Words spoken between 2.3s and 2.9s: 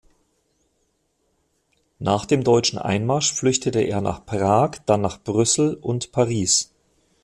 deutschen